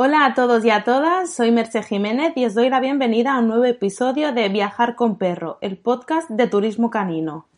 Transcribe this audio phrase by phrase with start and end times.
[0.00, 3.40] Hola a todos y a todas, soy Merce Jiménez y os doy la bienvenida a
[3.40, 7.48] un nuevo episodio de Viajar con Perro, el podcast de turismo canino.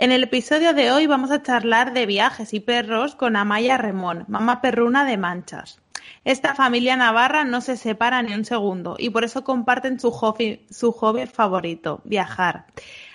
[0.00, 4.26] En el episodio de hoy vamos a charlar de viajes y perros con Amaya Remón,
[4.28, 5.80] mamá perruna de Manchas.
[6.24, 10.64] Esta familia navarra no se separa ni un segundo y por eso comparten su hobby,
[10.70, 12.66] su hobby favorito, viajar.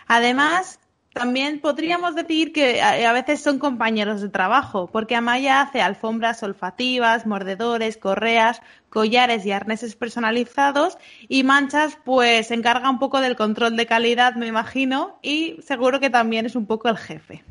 [0.08, 0.82] Además,
[1.14, 7.26] también podríamos decir que a veces son compañeros de trabajo, porque Amaya hace alfombras olfativas,
[7.26, 8.62] mordedores, correas,
[8.94, 14.36] collares y arneses personalizados y Manchas pues se encarga un poco del control de calidad,
[14.36, 17.44] me imagino, y seguro que también es un poco el jefe.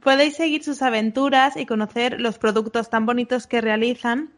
[0.00, 4.32] Podéis seguir sus aventuras y conocer los productos tan bonitos que realizan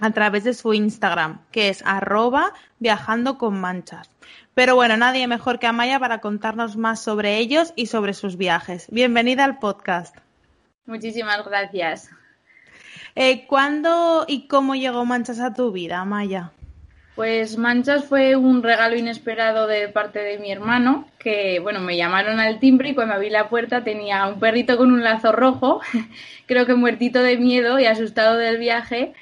[0.00, 4.08] a través de su Instagram, que es arroba viajando con manchas.
[4.54, 8.86] Pero bueno, nadie mejor que Amaya para contarnos más sobre ellos y sobre sus viajes.
[8.90, 10.16] Bienvenida al podcast.
[10.86, 12.08] Muchísimas gracias.
[13.14, 16.52] Eh, ¿Cuándo y cómo llegó Manchas a tu vida, Amaya?
[17.14, 22.38] Pues Manchas fue un regalo inesperado de parte de mi hermano, que bueno, me llamaron
[22.38, 25.80] al timbre y cuando abrí la puerta tenía un perrito con un lazo rojo,
[26.46, 29.14] creo que muertito de miedo y asustado del viaje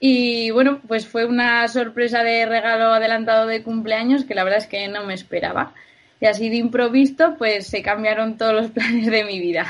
[0.00, 4.66] y bueno, pues fue una sorpresa de regalo adelantado de cumpleaños que la verdad es
[4.66, 5.72] que no me esperaba.
[6.20, 9.66] Y así de improviso, pues se cambiaron todos los planes de mi vida.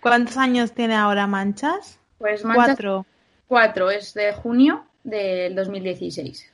[0.00, 1.98] ¿Cuántos años tiene ahora Manchas?
[2.22, 3.06] Pues Manchas, cuatro.
[3.48, 6.48] Cuatro, es de junio del 2016.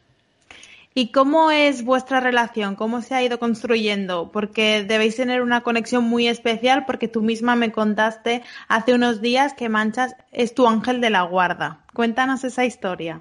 [0.95, 2.75] ¿Y cómo es vuestra relación?
[2.75, 4.31] ¿Cómo se ha ido construyendo?
[4.33, 9.53] Porque debéis tener una conexión muy especial porque tú misma me contaste hace unos días
[9.53, 11.81] que Manchas es tu ángel de la guarda.
[11.93, 13.21] Cuéntanos esa historia.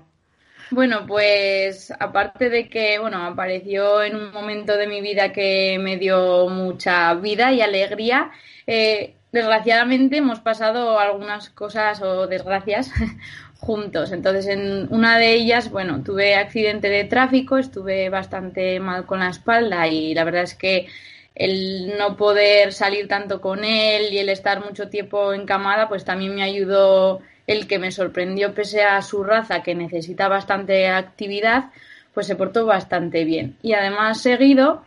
[0.72, 5.98] Bueno, pues aparte de que, bueno, apareció en un momento de mi vida que me
[5.98, 8.32] dio mucha vida y alegría,
[8.66, 12.92] eh, desgraciadamente hemos pasado algunas cosas o desgracias
[13.60, 14.12] juntos.
[14.12, 19.30] Entonces, en una de ellas, bueno, tuve accidente de tráfico, estuve bastante mal con la
[19.30, 20.88] espalda y la verdad es que
[21.36, 26.34] el no poder salir tanto con él y el estar mucho tiempo encamada, pues también
[26.34, 31.72] me ayudó el que me sorprendió pese a su raza que necesita bastante actividad,
[32.14, 33.56] pues se portó bastante bien.
[33.62, 34.84] Y además seguido,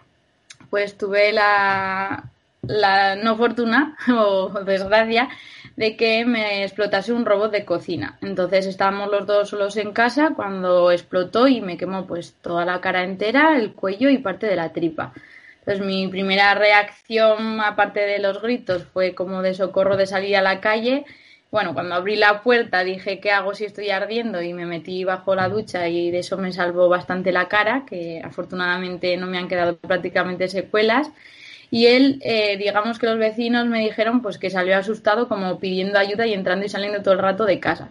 [0.70, 2.30] pues tuve la,
[2.62, 5.28] la no fortuna o desgracia
[5.76, 8.18] de que me explotase un robot de cocina.
[8.20, 12.80] Entonces estábamos los dos solos en casa cuando explotó y me quemó pues toda la
[12.80, 15.12] cara entera, el cuello y parte de la tripa.
[15.60, 20.42] Entonces mi primera reacción, aparte de los gritos, fue como de socorro de salir a
[20.42, 21.04] la calle.
[21.50, 24.40] Bueno, cuando abrí la puerta dije, ¿qué hago si estoy ardiendo?
[24.40, 28.20] Y me metí bajo la ducha y de eso me salvó bastante la cara, que
[28.24, 31.10] afortunadamente no me han quedado prácticamente secuelas
[31.70, 35.98] y él, eh, digamos que los vecinos me dijeron pues que salió asustado como pidiendo
[35.98, 37.90] ayuda y entrando y saliendo todo el rato de casa.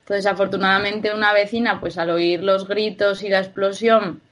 [0.00, 4.22] Entonces, afortunadamente, una vecina, pues al oír los gritos y la explosión,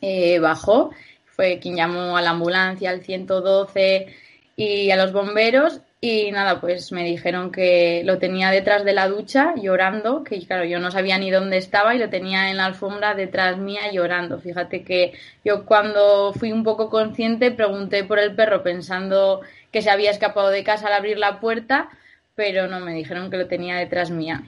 [0.00, 0.90] eh, bajó,
[1.26, 4.08] fue quien llamó a la ambulancia, al 112
[4.56, 9.06] y a los bomberos y nada, pues me dijeron que lo tenía detrás de la
[9.06, 12.64] ducha llorando, que claro, yo no sabía ni dónde estaba y lo tenía en la
[12.64, 14.40] alfombra detrás mía llorando.
[14.40, 15.12] Fíjate que
[15.44, 20.48] yo cuando fui un poco consciente pregunté por el perro pensando que se había escapado
[20.48, 21.88] de casa al abrir la puerta,
[22.34, 24.42] pero no, me dijeron que lo tenía detrás mía.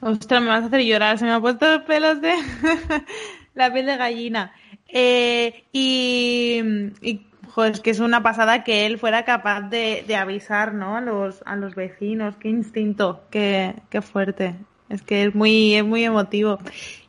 [0.00, 2.32] Ostras, me vas a hacer llorar, se me han puesto los pelos de
[3.54, 4.54] la piel de gallina.
[4.88, 6.62] Eh, y,
[7.02, 10.96] y Joder, es que es una pasada que él fuera capaz de, avisar, ¿no?
[10.96, 12.34] A los, a los vecinos.
[12.36, 14.56] Qué instinto, qué, qué fuerte.
[14.88, 16.58] Es que es muy, es muy emotivo.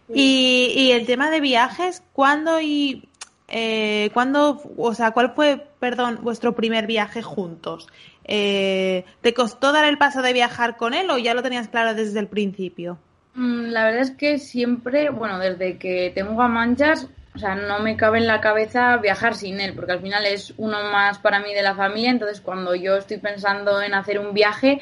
[0.07, 3.09] Y, y el tema de viajes, ¿cuándo y
[3.47, 7.87] eh, cuándo, o sea, cuál fue, perdón, vuestro primer viaje juntos?
[8.23, 11.95] Eh, ¿Te costó dar el paso de viajar con él o ya lo tenías claro
[11.95, 12.99] desde el principio?
[13.33, 17.79] Mm, la verdad es que siempre, bueno, desde que tengo a manchas, o sea, no
[17.79, 21.39] me cabe en la cabeza viajar sin él, porque al final es uno más para
[21.39, 24.81] mí de la familia, entonces cuando yo estoy pensando en hacer un viaje,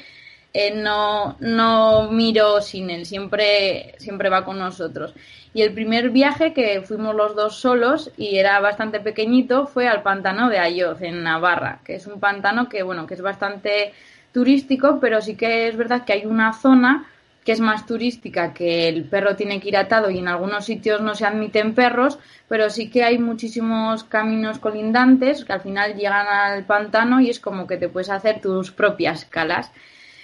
[0.53, 5.15] eh, no, no miro sin él, siempre, siempre va con nosotros.
[5.55, 10.03] Y el primer viaje que fuimos los dos solos y era bastante pequeñito fue al
[10.03, 13.93] pantano de Ayoz, en Navarra, que es un pantano que, bueno, que es bastante
[14.31, 17.07] turístico, pero sí que es verdad que hay una zona
[17.43, 21.01] que es más turística, que el perro tiene que ir atado y en algunos sitios
[21.01, 22.17] no se admiten perros,
[22.47, 27.39] pero sí que hay muchísimos caminos colindantes que al final llegan al pantano y es
[27.39, 29.71] como que te puedes hacer tus propias calas.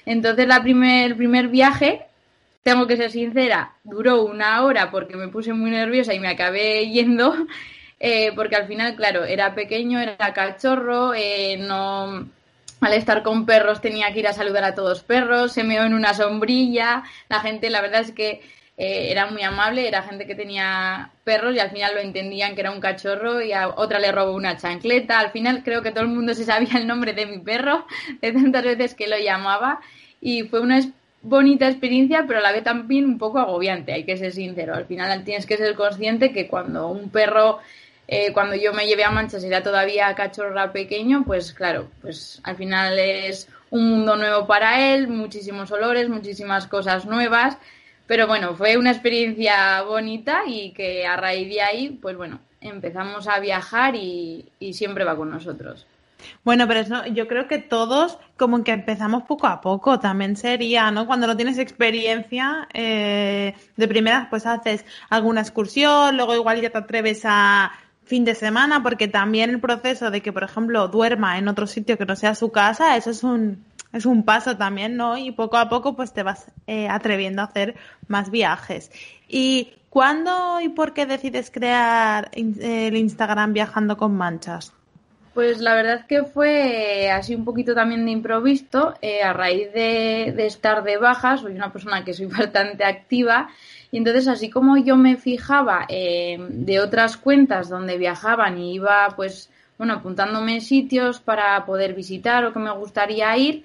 [0.06, 2.04] Entonces la primer, el primer viaje,
[2.63, 6.88] tengo que ser sincera, duró una hora porque me puse muy nerviosa y me acabé
[6.92, 7.36] yendo,
[8.00, 12.30] eh, porque al final, claro, era pequeño, era cachorro, eh, no
[12.81, 15.94] al estar con perros tenía que ir a saludar a todos perros, se meó en
[15.94, 18.42] una sombrilla, la gente la verdad es que
[18.81, 22.62] eh, era muy amable, era gente que tenía perros y al final lo entendían que
[22.62, 26.06] era un cachorro y a otra le robó una chancleta, al final creo que todo
[26.06, 27.86] el mundo se sabía el nombre de mi perro,
[28.22, 29.81] de tantas veces que lo llamaba.
[30.22, 30.81] Y fue una
[31.22, 34.86] bonita experiencia, pero a la vez también un poco agobiante, hay que ser sincero, al
[34.86, 37.60] final tienes que ser consciente que cuando un perro
[38.11, 42.56] eh, cuando yo me llevé a Manchas era todavía cachorra pequeño, pues claro, pues al
[42.56, 47.59] final es un mundo nuevo para él, muchísimos olores, muchísimas cosas nuevas,
[48.07, 53.27] pero bueno, fue una experiencia bonita y que a raíz de ahí, pues bueno, empezamos
[53.27, 55.85] a viajar y, siempre va con nosotros.
[56.44, 60.89] Bueno, pero eso, yo creo que todos como que empezamos poco a poco, también sería,
[60.89, 61.06] ¿no?
[61.06, 66.79] Cuando no tienes experiencia, eh, de primeras pues haces alguna excursión, luego igual ya te
[66.79, 67.71] atreves a
[68.09, 71.95] fin de semana, porque también el proceso de que, por ejemplo, duerma en otro sitio
[71.95, 73.63] que no sea su casa, eso es un,
[73.94, 75.15] es un paso también, ¿no?
[75.15, 77.75] Y poco a poco pues te vas eh, atreviendo a hacer
[78.07, 78.91] más viajes.
[79.27, 84.73] ¿Y cuándo y por qué decides crear el Instagram Viajando con Manchas?
[85.39, 90.36] Pues la verdad que fue así un poquito también de improviso, eh, a raíz de,
[90.45, 93.50] estar de baja, soy una persona que soy bastante activa
[93.89, 99.07] y entonces, así como yo me fijaba eh, de otras cuentas donde viajaban y iba,
[99.15, 103.63] pues, bueno, apuntándome sitios para poder visitar o que me gustaría ir,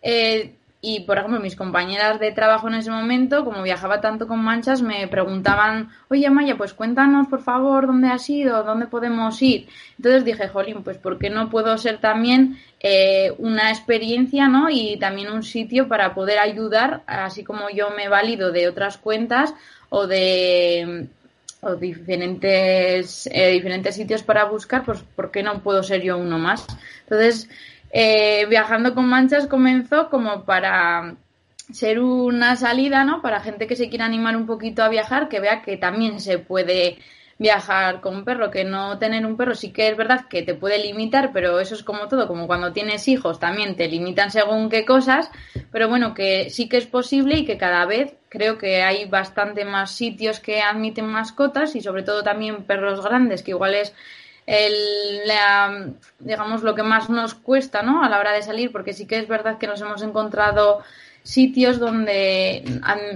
[0.00, 4.42] eh, y, por ejemplo, mis compañeras de trabajo en ese momento, como viajaba tanto con
[4.42, 9.68] manchas, me preguntaban, oye Maya, pues cuéntanos por favor dónde has ido, dónde podemos ir.
[9.98, 14.70] Entonces dije, jolín, pues ¿por qué no puedo ser también eh, una experiencia, ¿no?
[14.70, 19.52] Y también un sitio para poder ayudar, así como yo me valido de otras cuentas
[19.90, 21.08] o de
[21.62, 26.38] o diferentes, eh, diferentes sitios para buscar, pues ¿por qué no puedo ser yo uno
[26.38, 26.66] más?
[27.02, 27.50] Entonces,
[27.90, 31.16] eh, viajando con manchas comenzó como para
[31.72, 33.22] ser una salida, ¿no?
[33.22, 36.38] Para gente que se quiera animar un poquito a viajar, que vea que también se
[36.38, 36.98] puede
[37.40, 40.52] viajar con un perro, que no tener un perro sí que es verdad que te
[40.52, 44.68] puede limitar, pero eso es como todo, como cuando tienes hijos también te limitan según
[44.68, 45.30] qué cosas,
[45.72, 49.64] pero bueno, que sí que es posible y que cada vez creo que hay bastante
[49.64, 53.94] más sitios que admiten mascotas y sobre todo también perros grandes, que igual es
[54.46, 55.20] el,
[56.18, 58.02] digamos, lo que más nos cuesta, ¿no?
[58.02, 60.82] A la hora de salir, porque sí que es verdad que nos hemos encontrado
[61.22, 62.64] sitios donde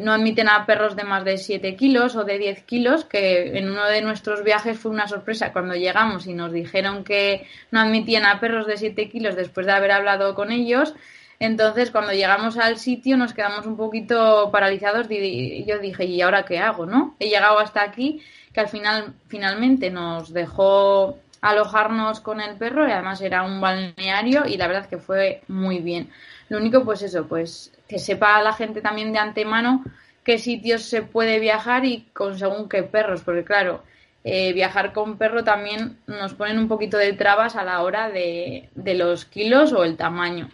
[0.00, 3.70] no admiten a perros de más de 7 kilos o de 10 kilos, que en
[3.70, 8.26] uno de nuestros viajes fue una sorpresa cuando llegamos y nos dijeron que no admitían
[8.26, 10.94] a perros de 7 kilos después de haber hablado con ellos.
[11.40, 16.44] Entonces, cuando llegamos al sitio nos quedamos un poquito paralizados y yo dije, ¿y ahora
[16.44, 16.86] qué hago?
[16.86, 17.16] ¿no?
[17.18, 18.22] He llegado hasta aquí,
[18.54, 24.46] que al final finalmente nos dejó alojarnos con el perro y además era un balneario
[24.46, 26.08] y la verdad que fue muy bien.
[26.48, 29.84] Lo único pues eso, pues que sepa la gente también de antemano
[30.22, 33.82] qué sitios se puede viajar y con según qué perros, porque claro,
[34.22, 38.70] eh, viajar con perro también nos ponen un poquito de trabas a la hora de,
[38.74, 40.48] de los kilos o el tamaño.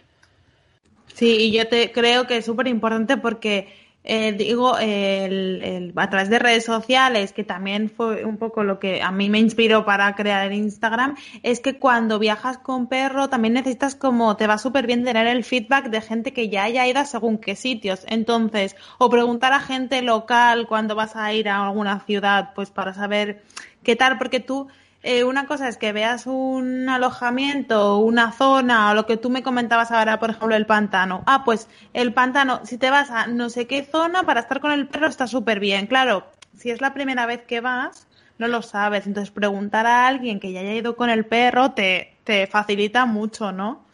[1.14, 3.68] Sí, y yo te creo que es súper importante porque
[4.02, 9.02] eh, digo, el, a través de redes sociales, que también fue un poco lo que
[9.02, 13.54] a mí me inspiró para crear el Instagram, es que cuando viajas con perro también
[13.54, 17.00] necesitas como, te va súper bien tener el feedback de gente que ya haya ido
[17.00, 18.06] a según qué sitios.
[18.08, 22.94] Entonces, o preguntar a gente local cuando vas a ir a alguna ciudad, pues para
[22.94, 23.42] saber
[23.82, 24.68] qué tal, porque tú
[25.02, 29.42] eh, una cosa es que veas un alojamiento, una zona, o lo que tú me
[29.42, 31.22] comentabas ahora, por ejemplo, el pantano.
[31.26, 34.72] Ah, pues el pantano, si te vas a no sé qué zona para estar con
[34.72, 35.86] el perro está súper bien.
[35.86, 36.26] Claro,
[36.56, 38.06] si es la primera vez que vas,
[38.38, 39.06] no lo sabes.
[39.06, 43.52] Entonces, preguntar a alguien que ya haya ido con el perro te, te facilita mucho,
[43.52, 43.84] ¿no?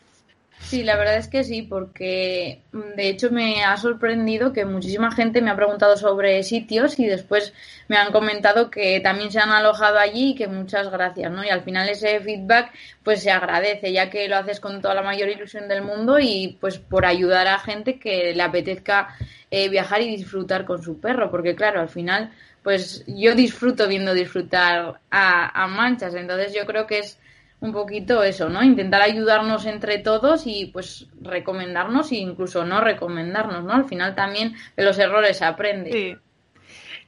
[0.59, 5.13] Sí, la verdad es que sí, porque mm, de hecho me ha sorprendido que muchísima
[5.13, 7.53] gente me ha preguntado sobre sitios y después
[7.89, 11.45] me han comentado que también se han alojado allí y que muchas gracias, ¿no?
[11.45, 12.73] Y al final ese feedback
[13.05, 16.57] pues se agradece, ya que lo haces con toda la mayor ilusión del mundo y
[16.61, 19.15] pues por ayudar a gente que le apetezca
[19.51, 22.33] eh, viajar y disfrutar con su perro, porque claro, al final
[22.65, 27.21] pues yo disfruto viendo disfrutar a, a manchas, entonces yo creo que es
[27.61, 28.63] un poquito eso, ¿no?
[28.63, 33.73] Intentar ayudarnos entre todos y pues recomendarnos e incluso no recomendarnos, ¿no?
[33.73, 35.93] Al final también de los errores se aprende.
[35.93, 36.17] Sí.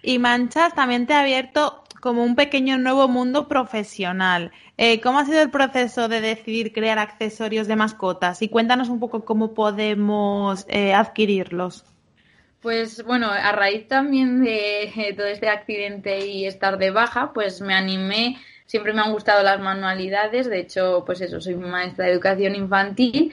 [0.03, 4.53] Y Manchas también te ha abierto como un pequeño nuevo mundo profesional.
[4.77, 8.41] Eh, ¿Cómo ha sido el proceso de decidir crear accesorios de mascotas?
[8.43, 11.85] Y cuéntanos un poco cómo podemos eh, adquirirlos.
[12.63, 17.75] Pues bueno, a raíz también de todo este accidente y estar de baja, pues me
[17.75, 18.37] animé
[18.69, 23.33] siempre me han gustado las manualidades, de hecho, pues eso, soy maestra de educación infantil,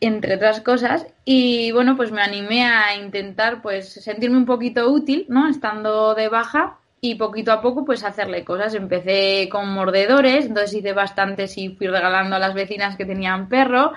[0.00, 5.26] entre otras cosas, y bueno, pues me animé a intentar pues sentirme un poquito útil,
[5.28, 5.48] ¿no?
[5.48, 8.74] Estando de baja y poquito a poco pues hacerle cosas.
[8.74, 13.92] Empecé con mordedores, entonces hice bastantes y fui regalando a las vecinas que tenían perro,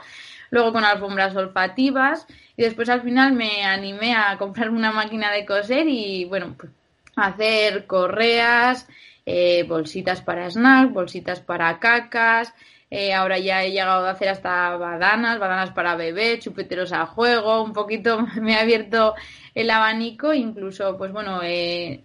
[0.50, 5.46] luego con alfombras olfativas y después al final me animé a comprar una máquina de
[5.46, 6.72] coser y bueno, pues
[7.15, 8.88] hacer correas,
[9.25, 12.53] eh, bolsitas para snack, bolsitas para cacas,
[12.89, 17.63] eh, ahora ya he llegado a hacer hasta badanas, badanas para bebé, chupeteros a juego,
[17.63, 19.15] un poquito me ha abierto
[19.56, 22.03] el abanico, incluso, pues bueno, eh,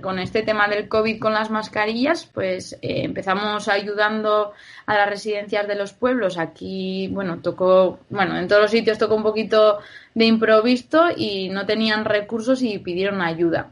[0.00, 4.52] con este tema del COVID con las mascarillas, pues empezamos ayudando
[4.86, 6.38] a las residencias de los pueblos.
[6.38, 9.80] Aquí, bueno, tocó, bueno, en todos los sitios tocó un poquito
[10.14, 13.70] de improviso y no tenían recursos y pidieron ayuda.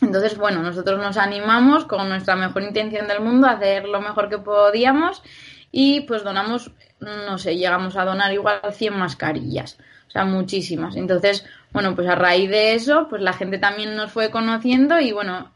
[0.00, 4.28] Entonces, bueno, nosotros nos animamos con nuestra mejor intención del mundo a hacer lo mejor
[4.28, 5.22] que podíamos
[5.70, 10.96] y pues donamos, no sé, llegamos a donar igual 100 mascarillas, o sea, muchísimas.
[10.96, 15.12] Entonces, bueno, pues a raíz de eso, pues la gente también nos fue conociendo y
[15.12, 15.50] bueno,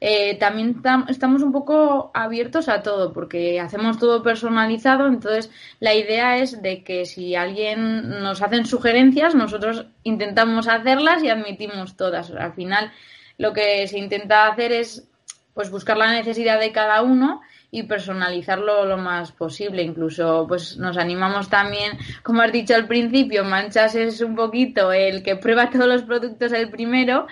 [0.00, 5.50] eh, también estamos un poco abiertos a todo porque hacemos todo personalizado, entonces
[5.80, 11.96] la idea es de que si alguien nos hacen sugerencias, nosotros intentamos hacerlas y admitimos
[11.96, 12.30] todas.
[12.30, 12.92] Al final
[13.38, 15.08] lo que se intenta hacer es
[15.54, 17.40] pues buscar la necesidad de cada uno
[17.70, 19.82] y personalizarlo lo más posible.
[19.82, 25.22] Incluso, pues nos animamos también, como has dicho al principio, Manchas es un poquito el
[25.22, 27.26] que prueba todos los productos el primero.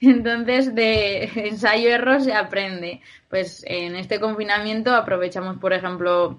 [0.00, 3.00] Entonces, de ensayo-error se aprende.
[3.28, 6.38] Pues en este confinamiento aprovechamos, por ejemplo,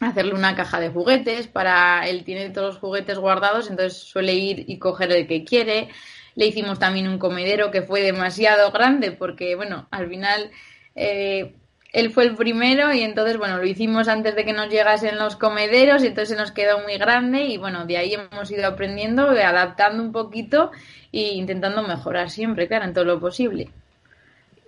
[0.00, 4.64] hacerle una caja de juguetes para él tiene todos los juguetes guardados, entonces suele ir
[4.68, 5.88] y coger el que quiere.
[6.38, 10.52] Le hicimos también un comedero que fue demasiado grande porque, bueno, al final
[10.94, 11.56] eh,
[11.92, 15.34] él fue el primero y entonces, bueno, lo hicimos antes de que nos llegasen los
[15.34, 19.28] comederos y entonces se nos quedó muy grande y, bueno, de ahí hemos ido aprendiendo,
[19.30, 20.70] adaptando un poquito
[21.10, 23.70] e intentando mejorar siempre, claro, en todo lo posible.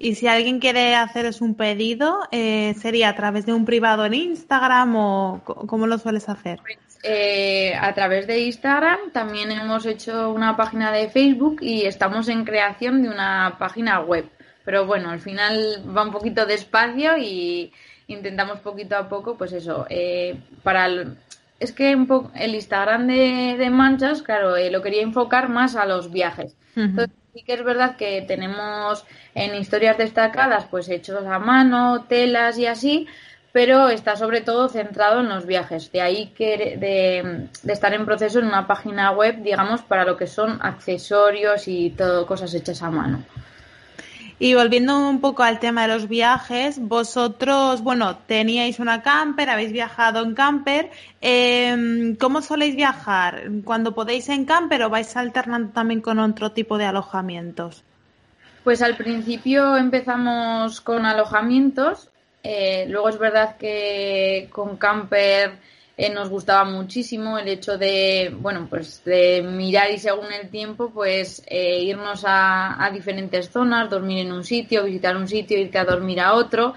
[0.02, 4.14] Y si alguien quiere haceros un pedido, eh, ¿sería a través de un privado en
[4.14, 6.58] Instagram o cómo lo sueles hacer?
[6.62, 12.28] Pues eh, a través de Instagram, también hemos hecho una página de Facebook y estamos
[12.28, 14.24] en creación de una página web.
[14.64, 17.70] Pero bueno, al final va un poquito despacio y
[18.06, 20.88] intentamos poquito a poco, pues eso, eh, para
[21.58, 25.84] es que un poco el Instagram de, Manchas, claro, eh, lo quería enfocar más a
[25.84, 26.56] los viajes.
[26.74, 32.58] Entonces, sí que es verdad que tenemos en historias destacadas, pues hechos a mano, telas
[32.58, 33.06] y así,
[33.52, 35.90] pero está sobre todo centrado en los viajes.
[35.90, 40.26] De ahí que de, estar en proceso en una página web, digamos, para lo que
[40.26, 43.24] son accesorios y todo cosas hechas a mano.
[44.40, 49.70] Y volviendo un poco al tema de los viajes, vosotros, bueno, teníais una camper, habéis
[49.70, 50.90] viajado en camper.
[51.20, 53.42] Eh, ¿Cómo soléis viajar?
[53.62, 57.84] ¿Cuando podéis en camper o vais alternando también con otro tipo de alojamientos?
[58.64, 62.10] Pues al principio empezamos con alojamientos
[62.42, 65.58] eh, luego es verdad que con Camper
[66.00, 70.88] eh, nos gustaba muchísimo el hecho de, bueno, pues de mirar y según el tiempo,
[70.88, 75.76] pues eh, irnos a, a, diferentes zonas, dormir en un sitio, visitar un sitio, irte
[75.76, 76.72] a dormir a otro.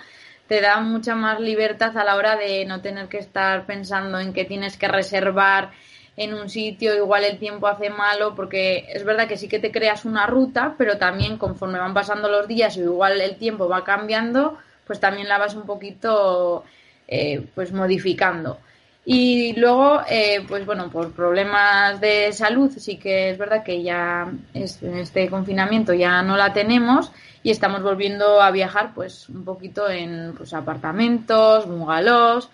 [0.50, 4.34] Te da mucha más libertad a la hora de no tener que estar pensando en
[4.34, 5.72] que tienes que reservar
[6.18, 9.72] en un sitio, igual el tiempo hace malo, porque es verdad que sí que te
[9.72, 13.86] creas una ruta, pero también conforme van pasando los días o igual el tiempo va
[13.86, 16.66] cambiando, pues también la vas un poquito
[17.08, 18.60] eh, pues modificando.
[19.06, 24.32] Y luego, eh, pues bueno, por problemas de salud, sí que es verdad que ya
[24.54, 27.12] este confinamiento ya no la tenemos
[27.44, 32.50] y estamos volviendo a viajar pues un poquito en pues, apartamentos, bungalows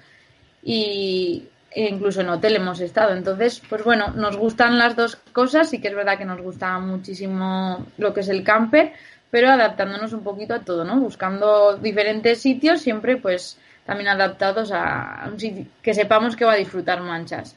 [0.64, 3.14] y, e incluso en hotel hemos estado.
[3.14, 6.80] Entonces, pues bueno, nos gustan las dos cosas, sí que es verdad que nos gusta
[6.80, 8.94] muchísimo lo que es el camper,
[9.30, 11.00] pero adaptándonos un poquito a todo, ¿no?
[11.00, 13.60] Buscando diferentes sitios, siempre pues
[13.90, 17.56] también adaptados a un sitio que sepamos que va a disfrutar manchas.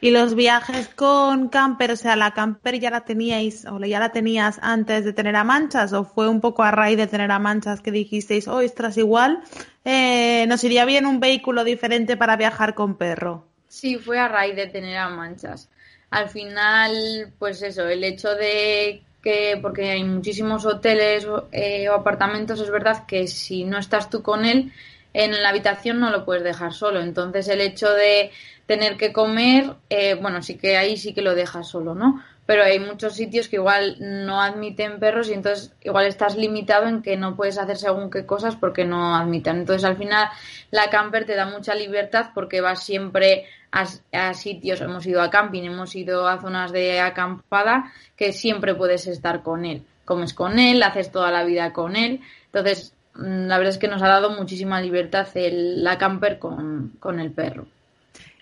[0.00, 4.10] Y los viajes con camper, o sea, la camper ya la teníais o ya la
[4.10, 7.38] tenías antes de tener a manchas o fue un poco a raíz de tener a
[7.38, 9.42] manchas que dijisteis, oh, estás igual,
[9.84, 13.44] eh, nos iría bien un vehículo diferente para viajar con perro.
[13.68, 15.68] Sí, fue a raíz de tener a manchas.
[16.08, 22.58] Al final, pues eso, el hecho de que, porque hay muchísimos hoteles eh, o apartamentos,
[22.58, 24.72] es verdad que si no estás tú con él,
[25.14, 27.00] en la habitación no lo puedes dejar solo.
[27.00, 28.32] Entonces el hecho de
[28.66, 32.22] tener que comer, eh, bueno, sí que ahí sí que lo dejas solo, ¿no?
[32.46, 37.00] Pero hay muchos sitios que igual no admiten perros y entonces igual estás limitado en
[37.00, 39.58] que no puedes hacer según qué cosas porque no admitan.
[39.58, 40.28] Entonces al final
[40.70, 45.30] la camper te da mucha libertad porque vas siempre a, a sitios, hemos ido a
[45.30, 49.86] camping, hemos ido a zonas de acampada que siempre puedes estar con él.
[50.04, 52.20] Comes con él, haces toda la vida con él.
[52.46, 57.20] Entonces la verdad es que nos ha dado muchísima libertad el, la camper con, con
[57.20, 57.66] el perro.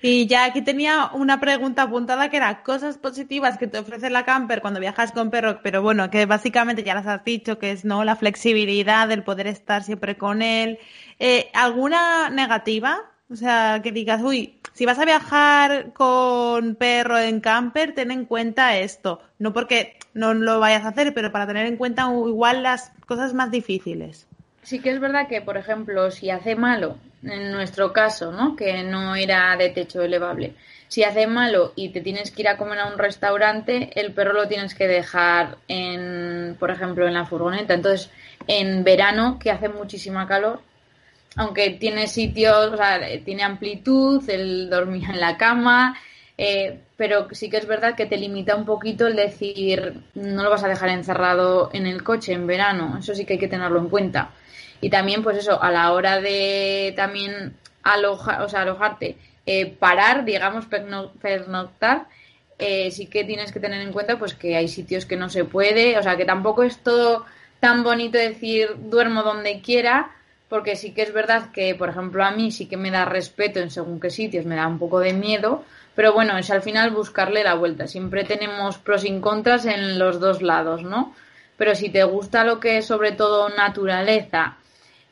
[0.04, 4.24] Y ya aquí tenía una pregunta apuntada que era cosas positivas que te ofrece la
[4.24, 7.84] camper cuando viajas con perro, pero bueno, que básicamente ya las has dicho, que es
[7.84, 10.80] no la flexibilidad, el poder estar siempre con él.
[11.20, 12.98] Eh, ¿Alguna negativa?
[13.30, 18.24] O sea, que digas, uy, si vas a viajar con perro en camper, ten en
[18.24, 19.20] cuenta esto.
[19.38, 23.34] No porque no lo vayas a hacer, pero para tener en cuenta igual las cosas
[23.34, 24.26] más difíciles.
[24.72, 28.56] Sí que es verdad que, por ejemplo, si hace malo en nuestro caso, ¿no?
[28.56, 30.54] Que no era de techo elevable.
[30.88, 34.32] Si hace malo y te tienes que ir a comer a un restaurante, el perro
[34.32, 37.74] lo tienes que dejar en, por ejemplo, en la furgoneta.
[37.74, 38.08] Entonces,
[38.46, 40.62] en verano, que hace muchísima calor,
[41.36, 45.98] aunque tiene sitios, o sea, tiene amplitud, el dormir en la cama,
[46.38, 50.48] eh, pero sí que es verdad que te limita un poquito el decir, no lo
[50.48, 52.96] vas a dejar encerrado en el coche en verano.
[52.98, 54.30] Eso sí que hay que tenerlo en cuenta.
[54.82, 60.24] Y también, pues eso, a la hora de también alojar, o sea, alojarte, eh, parar,
[60.24, 62.08] digamos, pernoctar,
[62.58, 65.44] eh, sí que tienes que tener en cuenta pues que hay sitios que no se
[65.44, 67.24] puede, o sea, que tampoco es todo
[67.60, 70.10] tan bonito decir duermo donde quiera,
[70.48, 73.60] porque sí que es verdad que, por ejemplo, a mí sí que me da respeto
[73.60, 76.90] en según qué sitios, me da un poco de miedo, pero bueno, es al final
[76.90, 77.86] buscarle la vuelta.
[77.86, 81.14] Siempre tenemos pros y contras en los dos lados, ¿no?
[81.56, 84.56] Pero si te gusta lo que es sobre todo naturaleza,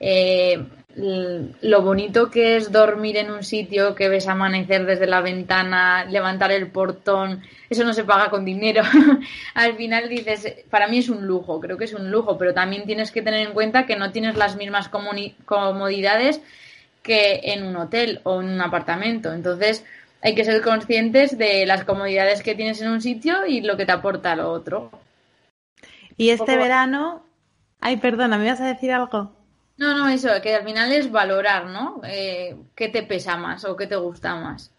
[0.01, 0.65] eh,
[0.97, 6.51] lo bonito que es dormir en un sitio que ves amanecer desde la ventana, levantar
[6.51, 8.83] el portón, eso no se paga con dinero.
[9.55, 12.87] Al final dices, para mí es un lujo, creo que es un lujo, pero también
[12.87, 16.41] tienes que tener en cuenta que no tienes las mismas comodidades
[17.03, 19.33] que en un hotel o en un apartamento.
[19.33, 19.85] Entonces,
[20.23, 23.87] hay que ser conscientes de las comodidades que tienes en un sitio y lo que
[23.87, 24.91] te aporta lo otro.
[26.17, 27.23] Y este verano,
[27.81, 29.33] ay, perdona, ¿me vas a decir algo?
[29.81, 32.03] No, no, eso, que al final es valorar, ¿no?
[32.05, 34.75] Eh, ¿Qué te pesa más o qué te gusta más?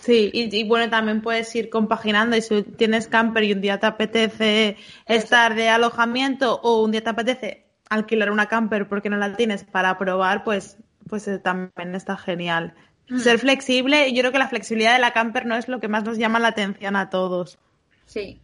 [0.00, 3.86] Sí, y, bueno, también puedes ir compaginando y si tienes camper y un día te
[3.86, 9.36] apetece estar de alojamiento o un día te apetece alquilar una camper porque no la
[9.36, 12.74] tienes para probar, pues, pues eh, también está genial.
[13.08, 13.20] Mm.
[13.20, 16.02] Ser flexible, yo creo que la flexibilidad de la camper no es lo que más
[16.02, 17.60] nos llama la atención a todos.
[18.06, 18.40] Sí.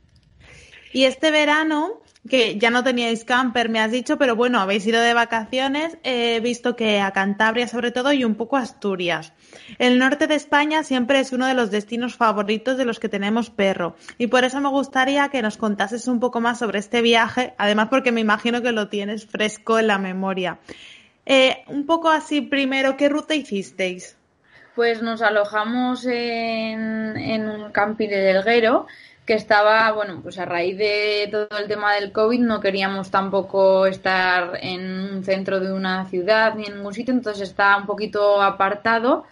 [0.92, 5.00] Y este verano, que ya no teníais camper, me has dicho, pero bueno, habéis ido
[5.00, 9.32] de vacaciones, he visto que a Cantabria sobre todo y un poco a Asturias.
[9.78, 13.50] El norte de España siempre es uno de los destinos favoritos de los que tenemos
[13.50, 17.54] perro y por eso me gustaría que nos contases un poco más sobre este viaje,
[17.58, 20.58] además porque me imagino que lo tienes fresco en la memoria.
[21.24, 24.16] Eh, un poco así primero, ¿qué ruta hicisteis?
[24.76, 28.86] Pues nos alojamos en, en un camping de Delguero
[29.26, 33.86] que estaba, bueno, pues a raíz de todo el tema del COVID no queríamos tampoco
[33.86, 38.40] estar en un centro de una ciudad ni en ningún sitio, entonces estaba un poquito
[38.40, 39.24] apartado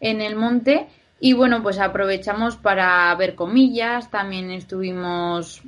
[0.00, 0.86] en el monte
[1.18, 5.62] y bueno, pues aprovechamos para ver comillas, también estuvimos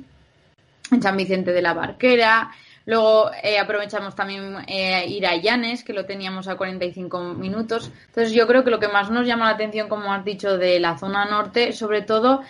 [0.91, 2.51] en San Vicente de la Barquera,
[2.85, 8.31] luego eh, aprovechamos también eh, ir a Llanes, que lo teníamos a 45 minutos, entonces
[8.31, 10.99] yo creo que lo que más nos llama la atención, como has dicho, de la
[10.99, 12.43] zona norte, sobre todo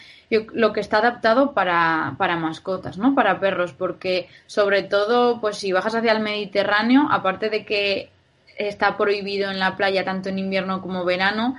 [0.53, 3.13] lo que está adaptado para, para mascotas, ¿no?
[3.15, 8.09] Para perros, porque sobre todo, pues si bajas hacia el Mediterráneo, aparte de que
[8.57, 11.55] está prohibido en la playa tanto en invierno como verano,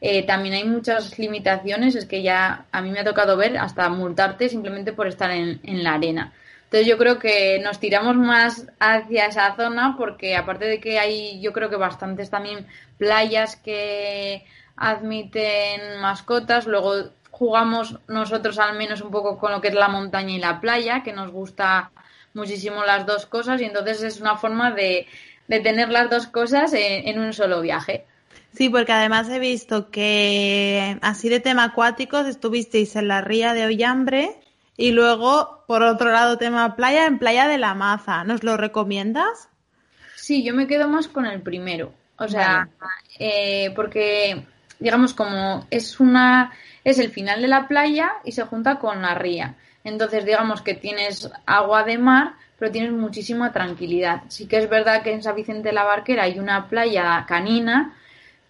[0.00, 3.88] eh, también hay muchas limitaciones, es que ya a mí me ha tocado ver hasta
[3.88, 6.32] multarte simplemente por estar en, en la arena.
[6.64, 11.40] Entonces yo creo que nos tiramos más hacia esa zona porque aparte de que hay
[11.40, 12.66] yo creo que bastantes también
[12.98, 14.44] playas que
[14.76, 16.66] admiten mascotas.
[16.66, 20.58] Luego jugamos nosotros al menos un poco con lo que es la montaña y la
[20.58, 21.90] playa, que nos gusta
[22.32, 25.06] muchísimo las dos cosas y entonces es una forma de,
[25.46, 28.06] tener las dos cosas en, un solo viaje.
[28.54, 33.66] Sí, porque además he visto que así de tema acuáticos estuvisteis en la ría de
[33.66, 34.40] Ollambre
[34.78, 38.24] y luego, por otro lado, tema playa, en Playa de la Maza.
[38.24, 39.50] ¿Nos lo recomiendas?
[40.14, 41.92] Sí, yo me quedo más con el primero.
[42.18, 42.70] O sea,
[43.18, 44.46] eh, porque,
[44.78, 46.52] digamos, como es una,
[46.84, 49.54] es el final de la playa y se junta con la ría.
[49.84, 54.22] Entonces, digamos que tienes agua de mar, pero tienes muchísima tranquilidad.
[54.28, 57.94] Sí que es verdad que en San Vicente de la Barquera hay una playa canina,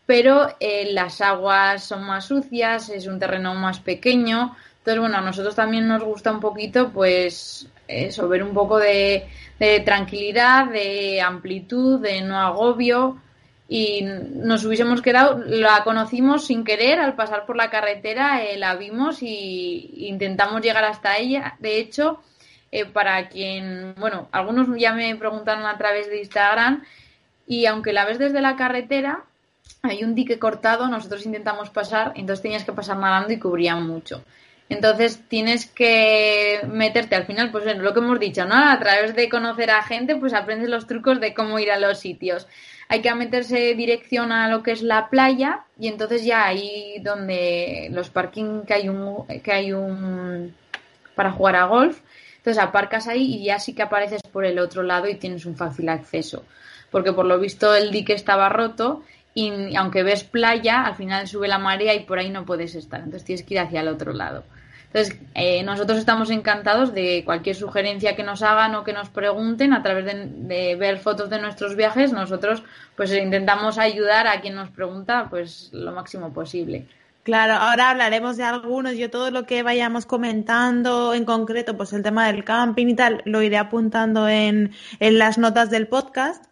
[0.07, 4.57] pero eh, las aguas son más sucias, es un terreno más pequeño.
[4.79, 9.29] Entonces, bueno, a nosotros también nos gusta un poquito, pues, eso, ver un poco de,
[9.59, 13.19] de tranquilidad, de amplitud, de no agobio
[13.69, 18.77] y nos hubiésemos quedado, la conocimos sin querer al pasar por la carretera, eh, la
[18.77, 21.57] vimos y intentamos llegar hasta ella.
[21.59, 22.21] De hecho,
[22.71, 26.85] eh, para quien, bueno, algunos ya me preguntaron a través de Instagram
[27.47, 29.25] y aunque la ves desde la carretera,
[29.83, 34.23] hay un dique cortado, nosotros intentamos pasar, entonces tenías que pasar nadando y cubría mucho.
[34.69, 38.57] Entonces tienes que meterte al final, pues lo que hemos dicho, ¿no?
[38.57, 42.01] A través de conocer a gente, pues aprendes los trucos de cómo ir a los
[42.01, 42.49] sitios.
[42.89, 47.89] Hay que meterse dirección a lo que es la playa y entonces ya ahí donde
[47.93, 50.55] los parking que hay un que hay un
[51.15, 52.01] para jugar a golf
[52.47, 55.57] entonces aparcas ahí y ya sí que apareces por el otro lado y tienes un
[55.57, 56.45] fácil acceso.
[56.93, 59.03] Porque por lo visto el dique estaba roto
[59.35, 63.01] y aunque ves playa al final sube la marea y por ahí no puedes estar.
[63.01, 64.45] Entonces tienes que ir hacia el otro lado
[64.93, 69.73] entonces, eh, nosotros estamos encantados de cualquier sugerencia que nos hagan o que nos pregunten
[69.73, 72.13] a través de, ver fotos de nuestros viajes.
[72.13, 72.63] Nosotros,
[72.97, 76.87] pues, intentamos ayudar a quien nos pregunta, pues, lo máximo posible.
[77.25, 78.97] Claro, ahora hablaremos de algunos.
[78.97, 83.23] Yo todo lo que vayamos comentando en concreto, pues el tema del camping y tal,
[83.25, 86.45] lo iré apuntando en, en las notas del podcast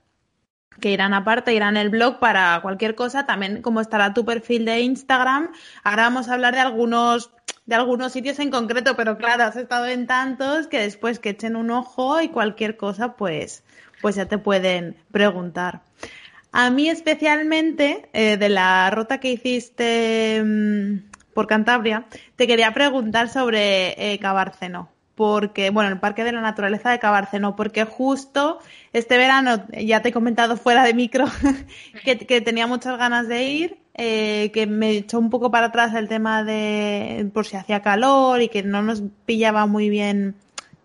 [0.81, 3.27] que irán aparte, irán el blog para cualquier cosa.
[3.27, 5.51] También como estará tu perfil de Instagram,
[5.83, 7.31] ahora vamos a hablar de algunos
[7.67, 11.57] de algunos sitios en concreto, pero claro, has estado en tantos que después que echen
[11.57, 13.65] un ojo y cualquier cosa, pues,
[14.03, 15.81] pues ya te pueden preguntar.
[16.53, 22.07] A mí especialmente, eh, de la ruta que hiciste mm, por Cantabria,
[22.37, 27.57] te quería preguntar sobre eh, Cabárceno porque, bueno, el Parque de la Naturaleza de Cabárceno,
[27.57, 28.59] porque justo
[28.92, 31.27] este verano, ya te he comentado fuera de micro,
[32.05, 35.94] que, que, tenía muchas ganas de ir eh, que me echó un poco para atrás
[35.94, 40.35] el tema de por si hacía calor y que no nos pillaba muy bien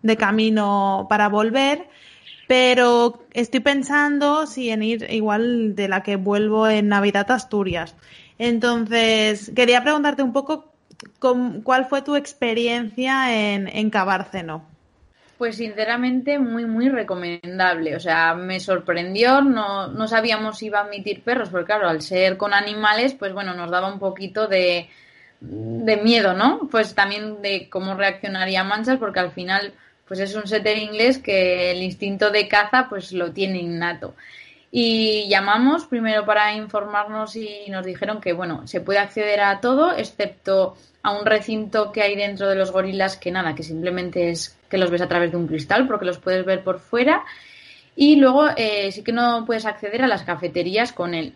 [0.02, 1.88] de camino para volver.
[2.46, 7.96] Pero estoy pensando si en ir igual de la que vuelvo en Navidad a Asturias.
[8.38, 10.69] Entonces, quería preguntarte un poco
[11.18, 14.64] cuál fue tu experiencia en, en Cabárceno.
[15.38, 17.96] Pues sinceramente muy, muy recomendable.
[17.96, 22.02] O sea, me sorprendió, no, no sabíamos si iba a admitir perros, porque claro, al
[22.02, 24.90] ser con animales, pues bueno, nos daba un poquito de,
[25.40, 26.68] de miedo, ¿no?
[26.70, 29.72] Pues también de cómo reaccionaría Manchas, porque al final,
[30.06, 34.14] pues es un setter inglés que el instinto de caza, pues lo tiene innato.
[34.70, 39.96] Y llamamos primero para informarnos y nos dijeron que, bueno, se puede acceder a todo,
[39.96, 44.58] excepto a un recinto que hay dentro de los gorilas que nada, que simplemente es
[44.68, 47.24] que los ves a través de un cristal porque los puedes ver por fuera.
[47.96, 51.34] Y luego eh, sí que no puedes acceder a las cafeterías con él.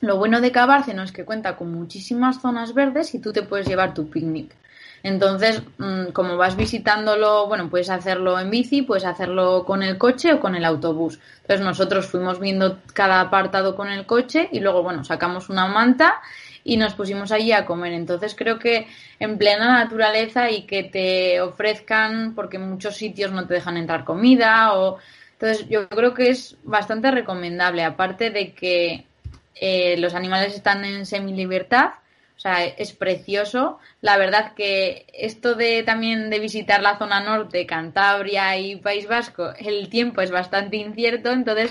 [0.00, 3.66] Lo bueno de Cabárceno es que cuenta con muchísimas zonas verdes y tú te puedes
[3.66, 4.54] llevar tu picnic.
[5.02, 10.34] Entonces, mm, como vas visitándolo, bueno, puedes hacerlo en bici, puedes hacerlo con el coche
[10.34, 11.18] o con el autobús.
[11.42, 16.20] Entonces nosotros fuimos viendo cada apartado con el coche y luego, bueno, sacamos una manta
[16.64, 17.92] y nos pusimos allí a comer.
[17.92, 18.86] Entonces creo que
[19.18, 24.04] en plena naturaleza y que te ofrezcan, porque en muchos sitios no te dejan entrar
[24.04, 24.98] comida o...
[25.32, 29.06] Entonces yo creo que es bastante recomendable, aparte de que
[29.54, 31.92] eh, los animales están en semi-libertad,
[32.36, 33.78] o sea, es precioso.
[34.00, 39.52] La verdad que esto de también de visitar la zona norte, Cantabria y País Vasco,
[39.58, 41.70] el tiempo es bastante incierto, entonces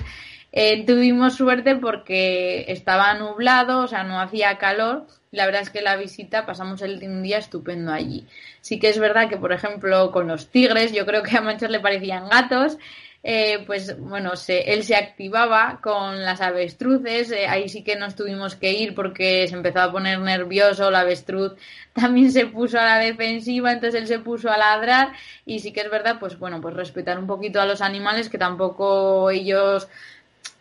[0.52, 5.06] eh, tuvimos suerte porque estaba nublado, o sea, no hacía calor.
[5.32, 8.26] La verdad es que la visita pasamos el, un día estupendo allí.
[8.62, 11.70] Sí que es verdad que, por ejemplo, con los tigres, yo creo que a muchos
[11.70, 12.78] le parecían gatos.
[13.22, 18.16] Eh, pues bueno, se, él se activaba con las avestruces, eh, ahí sí que nos
[18.16, 21.54] tuvimos que ir porque se empezó a poner nervioso, la avestruz
[21.94, 25.12] también se puso a la defensiva, entonces él se puso a ladrar
[25.46, 28.38] y sí que es verdad, pues bueno, pues respetar un poquito a los animales que
[28.38, 29.90] tampoco ellos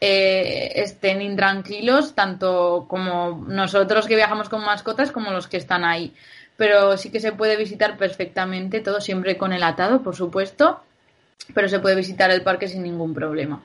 [0.00, 6.14] eh, estén intranquilos, tanto como nosotros que viajamos con mascotas como los que están ahí.
[6.56, 10.80] Pero sí que se puede visitar perfectamente, todo siempre con el atado, por supuesto,
[11.54, 13.62] pero se puede visitar el parque sin ningún problema.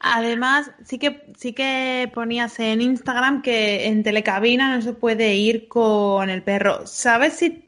[0.00, 5.68] Además, sí que, sí que ponías en Instagram que en telecabina no se puede ir
[5.68, 6.86] con el perro.
[6.86, 7.66] ¿Sabes si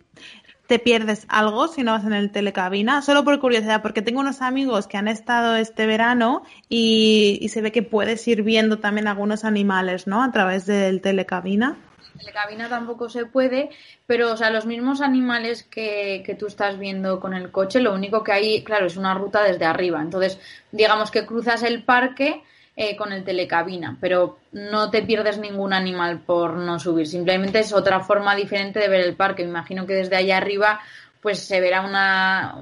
[0.72, 3.02] te pierdes algo si no vas en el telecabina?
[3.02, 7.72] Solo por curiosidad, porque tengo unos amigos que han estado este verano y, se ve
[7.72, 10.22] que puedes ir viendo también algunos animales, ¿no?
[10.22, 11.76] A través del telecabina
[12.18, 13.68] telecabina tampoco se puede,
[14.06, 17.92] pero o sea, los mismos animales que, que, tú estás viendo con el coche, lo
[17.92, 20.00] único que hay, claro, es una ruta desde arriba.
[20.00, 20.38] Entonces,
[20.70, 22.42] digamos que cruzas el parque
[22.76, 27.06] eh, con el telecabina, pero no te pierdes ningún animal por no subir.
[27.06, 29.42] Simplemente es otra forma diferente de ver el parque.
[29.44, 30.80] Me imagino que desde allá arriba
[31.20, 32.56] pues se verá una,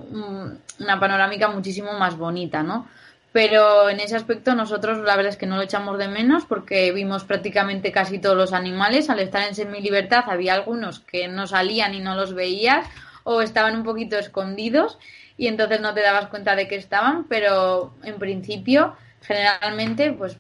[0.79, 2.87] una panorámica muchísimo más bonita, ¿no?
[3.33, 6.91] pero en ese aspecto nosotros la verdad es que no lo echamos de menos porque
[6.93, 9.09] vimos prácticamente casi todos los animales.
[9.09, 12.87] Al estar en semi libertad había algunos que no salían y no los veías
[13.23, 14.99] o estaban un poquito escondidos
[15.37, 20.37] y entonces no te dabas cuenta de que estaban, pero en principio generalmente pues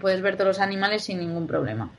[0.00, 1.90] puedes ver todos los animales sin ningún problema.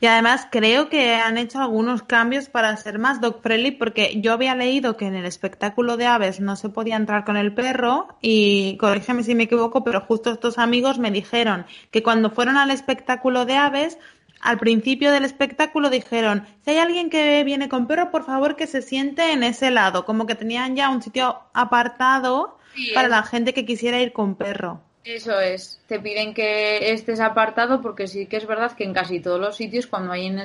[0.00, 4.32] Y además creo que han hecho algunos cambios para ser más dog friendly porque yo
[4.32, 8.08] había leído que en el espectáculo de aves no se podía entrar con el perro
[8.20, 12.70] y corrígeme si me equivoco, pero justo estos amigos me dijeron que cuando fueron al
[12.70, 13.98] espectáculo de aves
[14.40, 18.66] al principio del espectáculo dijeron, si hay alguien que viene con perro, por favor que
[18.66, 22.58] se siente en ese lado, como que tenían ya un sitio apartado
[22.94, 24.80] para la gente que quisiera ir con perro.
[25.04, 29.18] Eso es, te piden que estés apartado porque sí que es verdad que en casi
[29.18, 30.38] todos los sitios cuando hay un,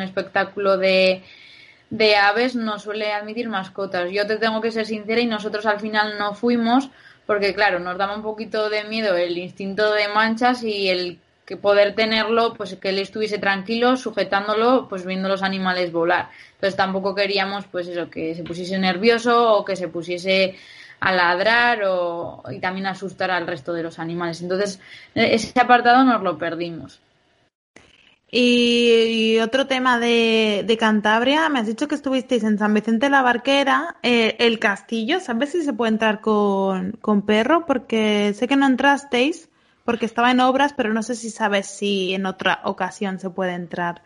[0.00, 1.22] espectáculo de,
[1.90, 4.10] de aves no suele admitir mascotas.
[4.10, 6.90] Yo te tengo que ser sincera y nosotros al final no fuimos
[7.26, 11.56] porque claro, nos daba un poquito de miedo el instinto de manchas y el que
[11.56, 16.30] poder tenerlo, pues que él estuviese tranquilo, sujetándolo, pues viendo los animales volar.
[16.54, 20.56] Entonces tampoco queríamos, pues eso, que se pusiese nervioso o que se pusiese
[21.02, 24.40] a ladrar o, y también asustar al resto de los animales.
[24.40, 24.80] Entonces,
[25.14, 27.00] ese apartado nos lo perdimos.
[28.30, 33.10] Y, otro tema de, de, Cantabria, me has dicho que estuvisteis en San Vicente de
[33.10, 37.66] la Barquera, eh, el castillo, ¿sabes si se puede entrar con, con, perro?
[37.66, 39.50] Porque sé que no entrasteis
[39.84, 43.54] porque estaba en obras, pero no sé si sabes si en otra ocasión se puede
[43.54, 44.02] entrar.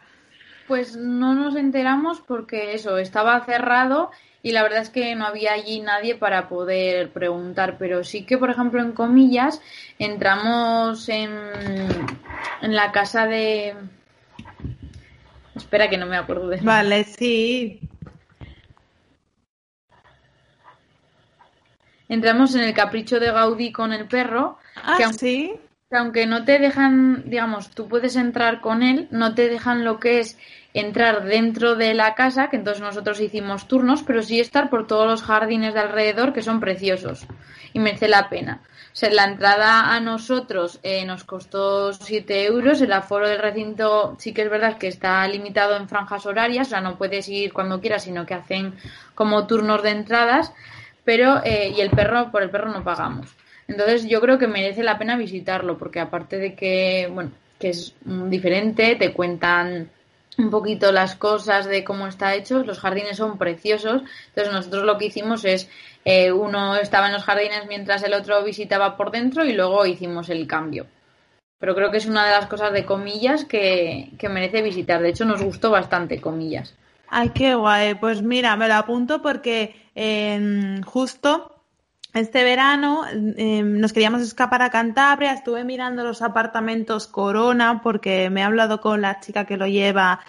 [0.67, 4.11] Pues no nos enteramos porque eso, estaba cerrado
[4.47, 8.39] y la verdad es que no había allí nadie para poder preguntar, pero sí que,
[8.39, 9.61] por ejemplo, en comillas,
[9.99, 11.37] entramos en,
[12.63, 13.75] en la casa de...
[15.57, 16.59] Espera que no me acuerdo de...
[16.59, 17.81] Vale, sí.
[22.09, 24.59] Entramos en el capricho de Gaudí con el perro.
[24.77, 25.57] Ah, que sí.
[25.97, 29.99] Que aunque no te dejan, digamos, tú puedes entrar con él, no te dejan lo
[29.99, 30.39] que es
[30.75, 35.07] entrar dentro de la casa, que entonces nosotros hicimos turnos, pero sí estar por todos
[35.07, 37.27] los jardines de alrededor que son preciosos
[37.73, 38.61] y merece la pena.
[38.63, 44.17] O sea, la entrada a nosotros eh, nos costó 7 euros, el aforo del recinto
[44.19, 47.55] sí que es verdad que está limitado en franjas horarias, o sea, no puedes ir
[47.55, 48.75] cuando quieras, sino que hacen
[49.15, 50.53] como turnos de entradas,
[51.07, 53.36] pero eh, y el perro, por el perro no pagamos.
[53.69, 57.95] Entonces yo creo que merece la pena visitarlo, porque aparte de que, bueno, que es
[58.05, 59.91] diferente, te cuentan
[60.39, 62.63] un poquito las cosas de cómo está hecho.
[62.63, 64.03] Los jardines son preciosos.
[64.29, 65.69] Entonces nosotros lo que hicimos es,
[66.05, 70.29] eh, uno estaba en los jardines mientras el otro visitaba por dentro y luego hicimos
[70.29, 70.87] el cambio.
[71.59, 75.01] Pero creo que es una de las cosas de comillas que, que merece visitar.
[75.01, 76.75] De hecho, nos gustó bastante comillas.
[77.09, 77.95] Ay, qué guay.
[77.95, 81.56] Pues mira, me lo apunto porque eh, justo
[82.17, 88.41] este verano em, nos queríamos escapar a Cantabria, estuve mirando los apartamentos Corona porque me
[88.41, 90.21] he hablado con la chica que lo lleva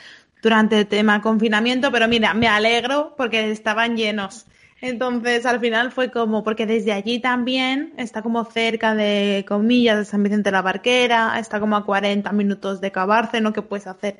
[0.41, 4.45] durante el tema confinamiento, pero mira, me alegro porque estaban llenos.
[4.81, 10.05] Entonces, al final fue como, porque desde allí también está como cerca de comillas de
[10.05, 14.19] San Vicente la Barquera, está como a 40 minutos de Cabárceno que puedes hacer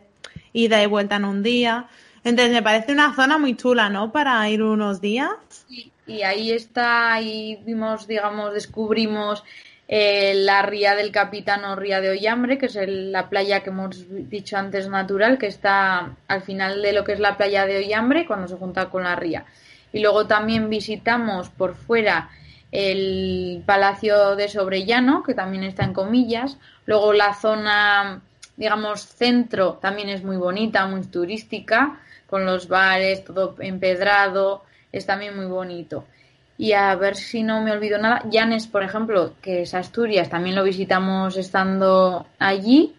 [0.54, 1.88] ida y vuelta en un día.
[2.24, 4.12] Entonces, me parece una zona muy chula, ¿no?
[4.12, 5.30] Para ir unos días.
[5.70, 9.44] Sí, y ahí está, ahí vimos, digamos, descubrimos
[9.90, 14.58] eh, la ría del Capitano Ría de Ollambre, que es la playa que hemos dicho
[14.58, 18.48] antes natural, que está al final de lo que es la playa de Ollambre cuando
[18.48, 19.46] se junta con la ría.
[19.94, 22.30] Y luego también visitamos por fuera
[22.72, 26.58] el Palacio de Sobrellano, que también está en comillas.
[26.86, 28.22] Luego la zona,
[28.58, 34.64] digamos, centro también es muy bonita, muy turística, con los bares, todo empedrado
[34.98, 36.06] es también muy bonito.
[36.60, 38.24] y a ver si no me olvido nada.
[38.32, 42.96] Llanes, por ejemplo, que es Asturias, también lo visitamos estando allí,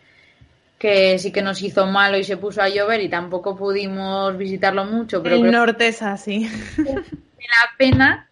[0.78, 4.84] que sí que nos hizo malo y se puso a llover y tampoco pudimos visitarlo
[4.84, 5.22] mucho.
[5.24, 6.48] Pero El norte es así.
[6.78, 8.28] la pena.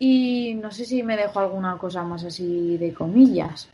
[0.00, 3.68] Y no sé si me dejo alguna cosa más así de comillas.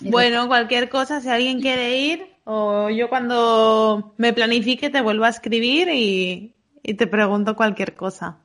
[0.00, 5.30] Bueno, cualquier cosa, si alguien quiere ir, o yo cuando me planifique te vuelvo a
[5.30, 6.52] escribir y,
[6.88, 8.38] y te pregunto cualquier cosa.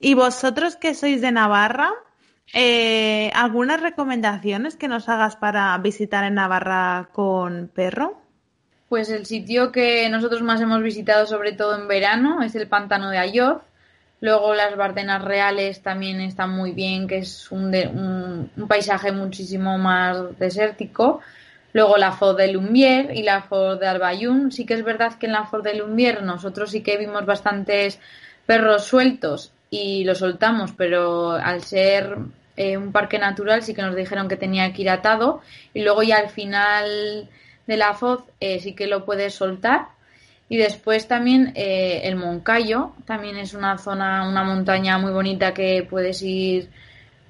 [0.00, 1.92] ¿Y vosotros que sois de Navarra?
[2.52, 8.20] Eh, ¿Algunas recomendaciones que nos hagas para visitar en Navarra con perro?
[8.88, 13.10] Pues el sitio que nosotros más hemos visitado, sobre todo en verano, es el pantano
[13.10, 13.62] de Ayoz.
[14.20, 19.12] Luego las Bardenas Reales también están muy bien, que es un, de, un, un paisaje
[19.12, 21.20] muchísimo más desértico.
[21.76, 24.50] Luego la Ford de Lumbier y la Ford de Albayun.
[24.50, 28.00] Sí que es verdad que en la Ford de Lumbier nosotros sí que vimos bastantes
[28.46, 32.16] perros sueltos y lo soltamos, pero al ser
[32.56, 35.42] eh, un parque natural sí que nos dijeron que tenía que ir atado
[35.74, 37.28] y luego ya al final
[37.66, 39.88] de la Foz eh, sí que lo puedes soltar
[40.48, 45.86] y después también eh, el Moncayo también es una zona una montaña muy bonita que
[45.90, 46.70] puedes ir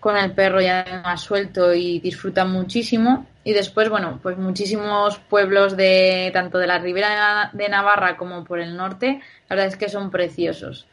[0.06, 5.76] con el perro ya más suelto y disfruta muchísimo y después bueno pues muchísimos pueblos
[5.76, 9.88] de tanto de la ribera de Navarra como por el norte la verdad es que
[9.88, 10.86] son preciosos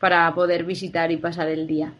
[0.00, 1.92] para poder visitar y pasar el día.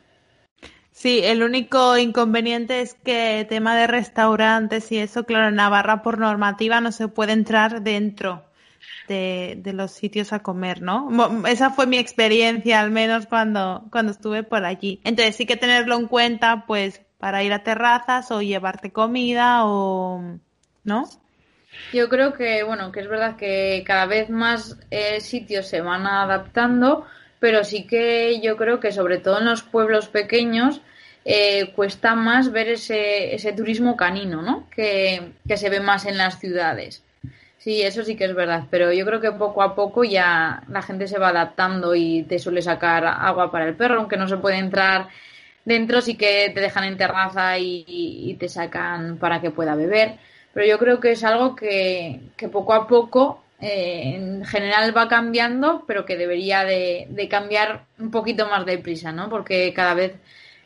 [0.91, 6.19] Sí, el único inconveniente es que tema de restaurantes y eso, claro, en Navarra por
[6.19, 8.43] normativa no se puede entrar dentro
[9.09, 11.11] de, de, los sitios a comer, ¿no?
[11.47, 15.01] Esa fue mi experiencia, al menos cuando, cuando estuve por allí.
[15.05, 20.39] Entonces sí que tenerlo en cuenta, pues, para ir a terrazas o llevarte comida o,
[20.85, 21.09] ¿no?
[21.93, 26.07] Yo creo que, bueno, que es verdad que cada vez más eh, sitios se van
[26.07, 27.07] adaptando,
[27.41, 30.81] pero sí que yo creo que sobre todo en los pueblos pequeños
[31.25, 34.69] eh, cuesta más ver ese, ese turismo canino, ¿no?
[34.71, 37.03] Que, que, se ve más en las ciudades.
[37.65, 40.83] Sí, eso sí que es verdad, pero yo creo que poco a poco ya la
[40.83, 44.37] gente se va adaptando y te suele sacar agua para el perro, aunque no se
[44.37, 45.09] puede entrar
[45.65, 50.19] dentro, sí que te dejan en terraza y, te sacan para que pueda beber.
[50.53, 55.09] Pero yo creo que es algo que, que poco a poco eh, en general va
[55.09, 59.31] cambiando, pero que debería de, de, cambiar un poquito más deprisa, ¿no?
[59.31, 60.13] Porque cada vez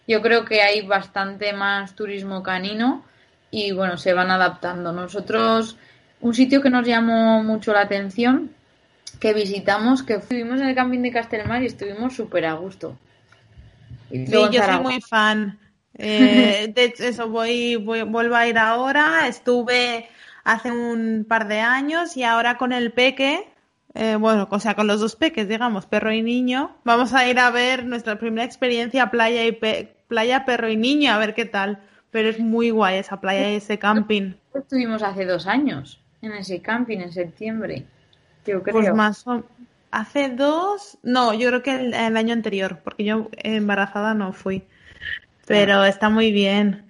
[0.09, 3.05] yo creo que hay bastante más turismo canino
[3.53, 4.93] y bueno, se van adaptando.
[4.93, 5.77] Nosotros,
[6.21, 8.51] un sitio que nos llamó mucho la atención,
[9.21, 12.97] que visitamos, que estuvimos en el camping de Castelmar y estuvimos súper a gusto.
[14.11, 15.59] Sí, yo soy muy fan.
[15.95, 19.27] Eh, de hecho, eso, voy, voy, vuelvo a ir ahora.
[19.29, 20.09] Estuve
[20.45, 23.49] hace un par de años y ahora con el peque,
[23.95, 27.39] eh, bueno, o sea, con los dos peques, digamos, perro y niño, vamos a ir
[27.39, 31.45] a ver nuestra primera experiencia playa y pe playa, perro y niño, a ver qué
[31.45, 31.83] tal.
[32.11, 34.33] Pero es muy guay esa playa y ese camping.
[34.55, 37.85] Estuvimos hace dos años en ese camping, en septiembre.
[38.47, 38.75] Yo creo.
[38.75, 39.45] Pues más o...
[39.91, 44.65] Hace dos, no, yo creo que el, el año anterior, porque yo embarazada no fui.
[45.47, 46.85] Pero está muy bien.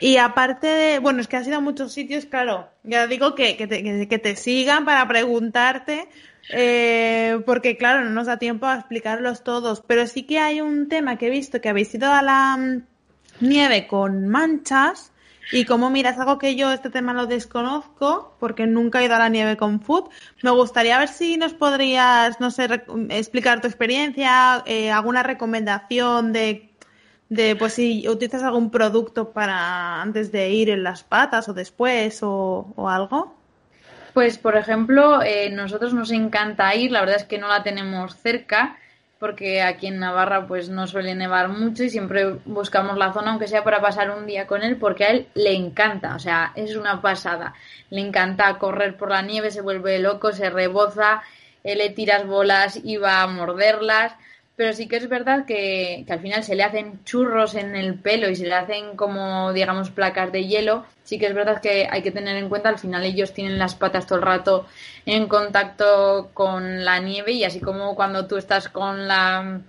[0.00, 3.56] Y aparte de, bueno, es que has ido a muchos sitios, claro, ya digo que,
[3.56, 6.08] que, te, que te sigan para preguntarte,
[6.50, 10.88] eh, porque claro, no nos da tiempo a explicarlos todos, pero sí que hay un
[10.88, 12.82] tema que he visto que habéis ido a la mm,
[13.40, 15.12] nieve con manchas
[15.52, 19.18] y como miras algo que yo este tema lo desconozco porque nunca he ido a
[19.18, 20.10] la nieve con food,
[20.42, 22.68] me gustaría ver si nos podrías, no sé,
[23.10, 26.70] explicar tu experiencia, eh, alguna recomendación de
[27.28, 32.22] de pues si utilizas algún producto para antes de ir en las patas o después
[32.22, 33.34] o, o algo.
[34.14, 38.16] Pues por ejemplo, eh, nosotros nos encanta ir, la verdad es que no la tenemos
[38.16, 38.78] cerca
[39.18, 43.48] porque aquí en Navarra pues no suele nevar mucho y siempre buscamos la zona aunque
[43.48, 46.76] sea para pasar un día con él porque a él le encanta, o sea, es
[46.76, 47.54] una pasada,
[47.90, 51.22] le encanta correr por la nieve, se vuelve loco, se reboza,
[51.64, 54.14] eh, le tiras bolas y va a morderlas,
[54.56, 57.94] pero sí que es verdad que, que, al final se le hacen churros en el
[57.94, 60.86] pelo y se le hacen como, digamos, placas de hielo.
[61.04, 63.74] Sí que es verdad que hay que tener en cuenta, al final ellos tienen las
[63.74, 64.66] patas todo el rato
[65.04, 69.60] en contacto con la nieve y así como cuando tú estás con, la,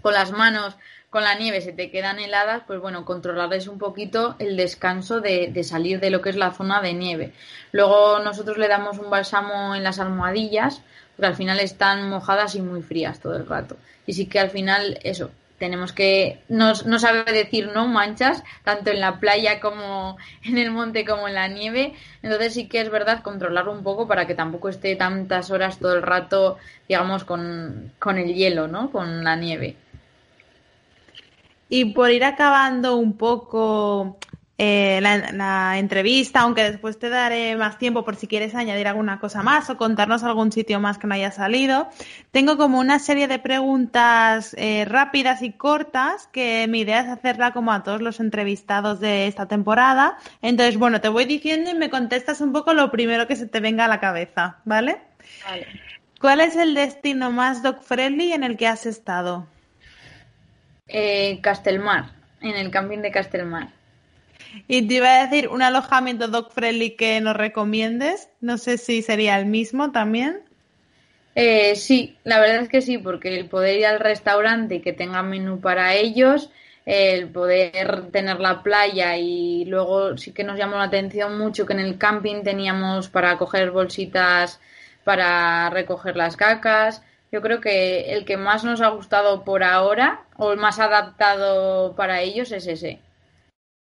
[0.00, 0.76] con las manos
[1.10, 5.48] con la nieve se te quedan heladas, pues bueno, controlarles un poquito el descanso de,
[5.52, 7.32] de, salir de lo que es la zona de nieve.
[7.72, 10.82] Luego nosotros le damos un bálsamo en las almohadillas,
[11.16, 13.76] porque al final están mojadas y muy frías todo el rato.
[14.06, 18.90] Y sí que al final eso, tenemos que, no, no sabe decir no manchas, tanto
[18.90, 21.94] en la playa como en el monte como en la nieve.
[22.22, 25.94] Entonces sí que es verdad controlarlo un poco para que tampoco esté tantas horas todo
[25.96, 26.58] el rato,
[26.88, 28.90] digamos, con, con el hielo, ¿no?
[28.90, 29.76] Con la nieve.
[31.68, 34.18] Y por ir acabando un poco
[34.60, 39.44] eh, la, entrevista, aunque después te daré más tiempo por si quieres añadir alguna cosa
[39.44, 41.88] más o contarnos algún sitio más que no haya salido.
[42.32, 47.52] Tengo como una serie de preguntas eh, rápidas y cortas que mi idea es hacerla
[47.52, 50.18] como a todos los entrevistados de esta temporada.
[50.42, 53.60] Entonces, bueno, te voy diciendo y me contestas un poco lo primero que se te
[53.60, 55.00] venga a la cabeza, ¿vale?
[55.48, 55.68] Vale.
[56.20, 59.46] ¿Cuál es el destino más dog friendly en el que has estado?
[60.88, 63.68] Eh, Castelmar, en el camping de Castelmar.
[64.66, 68.28] Y te iba a decir un alojamiento dog friendly que nos recomiendes.
[68.40, 70.40] No sé si sería el mismo también.
[71.34, 74.92] Eh, sí, la verdad es que sí, porque el poder ir al restaurante y que
[74.92, 76.50] tenga menú para ellos,
[76.84, 81.74] el poder tener la playa y luego sí que nos llamó la atención mucho que
[81.74, 84.58] en el camping teníamos para coger bolsitas
[85.04, 87.02] para recoger las cacas.
[87.30, 91.94] Yo creo que el que más nos ha gustado por ahora o el más adaptado
[91.94, 93.00] para ellos es ese.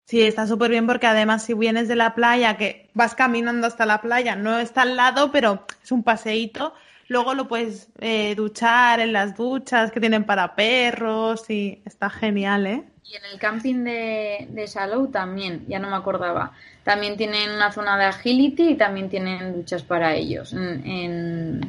[0.07, 3.87] Sí, está súper bien porque además si vienes de la playa, que vas caminando hasta
[3.87, 6.75] la playa, no está al lado, pero es un paseíto,
[7.09, 12.67] luego lo puedes eh, duchar en las duchas que tienen para perros y está genial,
[12.67, 12.85] ¿eh?
[13.05, 16.53] Y en el camping de, de Salou también, ya no me acordaba.
[16.85, 20.53] También tienen una zona de agility y también tienen duchas para ellos.
[20.53, 21.61] En,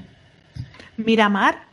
[0.97, 1.63] Miramar.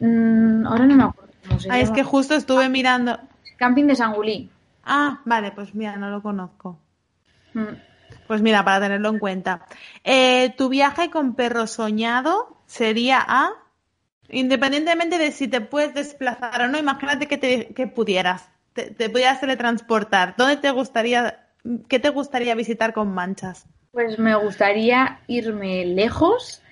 [0.00, 3.18] Mm, ahora no me acuerdo cómo ah, es que justo estuve mirando.
[3.56, 4.50] Camping de Sangulí.
[4.84, 6.78] Ah, vale, pues mira, no lo conozco.
[7.54, 7.74] Mm.
[8.26, 9.66] Pues mira, para tenerlo en cuenta.
[10.04, 13.50] Eh, tu viaje con perro soñado sería a,
[14.28, 19.10] independientemente de si te puedes desplazar o no, imagínate que, te, que pudieras, te, te
[19.10, 20.34] pudieras teletransportar.
[20.36, 21.48] ¿Dónde te gustaría,
[21.88, 23.66] qué te gustaría visitar con manchas?
[23.92, 26.62] Pues me gustaría irme lejos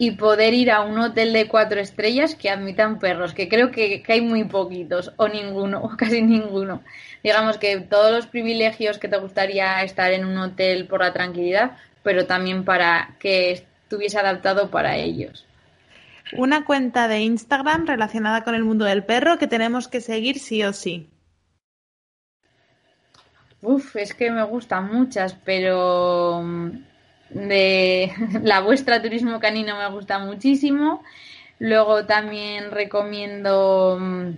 [0.00, 4.02] y poder ir a un hotel de cuatro estrellas que admitan perros, que creo que,
[4.06, 6.82] hay muy poquitos, o ninguno, o casi ninguno.
[7.22, 11.72] Digamos que todos los privilegios que te gustaría estar en un hotel por la tranquilidad,
[12.04, 15.44] pero también para que estuviese adaptado para ellos.
[16.32, 20.62] Una cuenta de Instagram relacionada con el mundo del perro que tenemos que seguir sí
[20.62, 21.08] o sí.
[23.62, 26.44] Uf, es que me gustan muchas, pero
[27.30, 28.12] de
[28.42, 31.02] la vuestra Turismo Canino me gusta muchísimo.
[31.58, 34.28] Luego también recomiendo mm,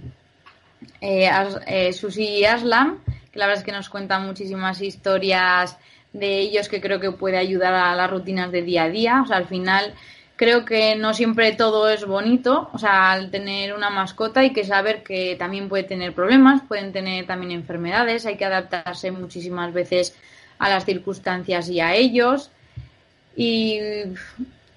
[1.01, 1.31] eh,
[1.67, 2.99] eh, Susi y Aslam,
[3.31, 5.77] que la verdad es que nos cuentan muchísimas historias
[6.13, 9.23] de ellos que creo que puede ayudar a las rutinas de día a día.
[9.23, 9.95] O sea, al final
[10.37, 12.71] creo que no siempre todo es bonito.
[12.73, 16.93] O sea, al tener una mascota hay que saber que también puede tener problemas, pueden
[16.93, 20.17] tener también enfermedades, hay que adaptarse muchísimas veces
[20.59, 22.51] a las circunstancias y a ellos
[23.41, 23.79] y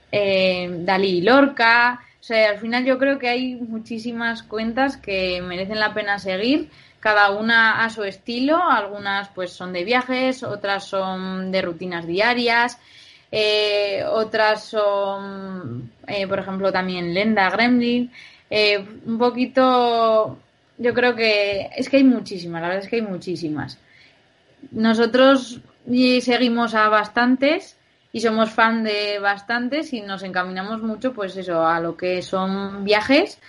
[0.10, 2.00] eh, Dalí y Lorca.
[2.22, 6.70] O sea, al final yo creo que hay muchísimas cuentas que merecen la pena seguir,
[7.02, 12.80] cada una a su estilo, algunas pues son de viajes, otras son de rutinas diarias,
[13.30, 18.10] eh, otras son, eh, por ejemplo, también Lenda Gremlin,
[19.06, 20.38] un poquito,
[20.78, 23.78] yo creo que es que hay muchísimas, la verdad es que hay muchísimas.
[24.72, 25.60] Nosotros
[26.22, 27.76] seguimos a bastantes
[28.14, 32.86] y somos fan de bastantes y nos encaminamos mucho pues eso a lo que son
[32.86, 33.40] viajes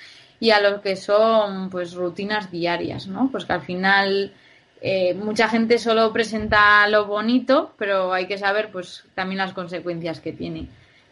[0.40, 4.32] y a lo que son pues rutinas diarias no pues que al final
[4.80, 10.18] eh, mucha gente solo presenta lo bonito pero hay que saber pues también las consecuencias
[10.18, 10.66] que tiene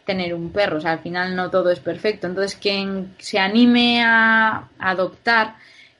[0.05, 0.77] tener un perro.
[0.77, 2.27] O sea al final no todo es perfecto.
[2.27, 5.55] Entonces quien se anime a adoptar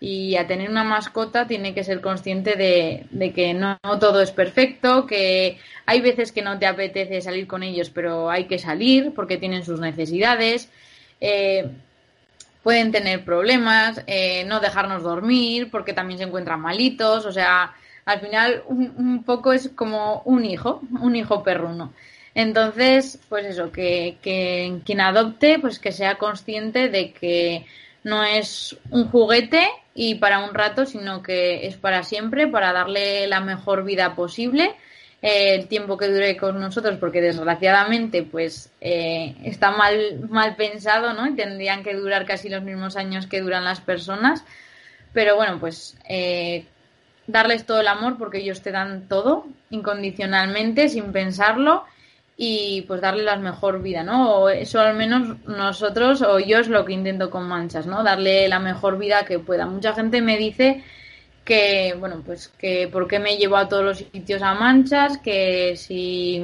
[0.05, 5.05] y a tener una mascota tiene que ser consciente de, que no, todo es perfecto,
[5.05, 9.37] que hay veces que no te apetece salir con ellos, pero hay que salir porque
[9.37, 10.69] tienen sus necesidades,
[11.21, 11.69] eh,
[12.63, 17.73] pueden tener problemas, eh, no dejarnos dormir porque también se encuentran malitos, o sea,
[18.03, 21.93] al final un, poco es como un hijo, un hijo perruno.
[22.35, 27.65] Entonces, pues eso, que, que quien adopte, pues que sea consciente de que
[28.03, 33.27] no es un juguete y para un rato, sino que es para siempre, para darle
[33.27, 34.75] la mejor vida posible,
[35.21, 41.13] eh, el tiempo que dure con nosotros, porque desgraciadamente pues eh, está mal, mal pensado,
[41.13, 41.27] ¿no?
[41.27, 44.43] Y tendrían que durar casi los mismos años que duran las personas.
[45.13, 46.65] Pero bueno, pues eh,
[47.27, 51.85] darles todo el amor porque ellos te dan todo incondicionalmente, sin pensarlo
[52.38, 54.36] y pues darle la mejor vida, ¿no?
[54.36, 58.03] O eso al menos nosotros o yo es lo que intento con manchas, ¿no?
[58.03, 59.65] Darle la mejor vida que pueda.
[59.65, 60.84] Mucha gente me dice
[61.45, 65.75] que, bueno, pues que por qué me llevo a todos los sitios a manchas, que
[65.77, 66.41] si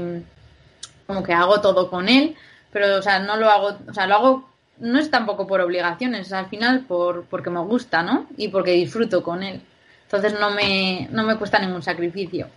[1.07, 2.35] como que hago todo con él,
[2.71, 6.31] pero o sea, no lo hago, o sea, lo hago no es tampoco por obligaciones,
[6.31, 8.27] al final por porque me gusta, ¿no?
[8.37, 9.61] Y porque disfruto con él.
[10.03, 12.47] Entonces no me, no me cuesta ningún sacrificio.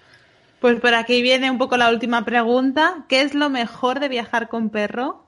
[0.62, 3.04] Pues por aquí viene un poco la última pregunta.
[3.08, 5.26] ¿Qué es lo mejor de viajar con perro?